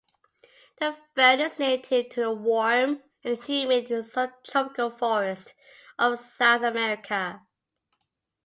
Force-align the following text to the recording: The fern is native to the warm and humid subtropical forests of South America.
The 0.77 0.97
fern 1.13 1.41
is 1.41 1.59
native 1.59 2.09
to 2.09 2.21
the 2.21 2.31
warm 2.31 3.03
and 3.23 3.37
humid 3.43 3.87
subtropical 4.03 4.89
forests 4.89 5.53
of 5.99 6.19
South 6.19 6.63
America. 6.63 7.45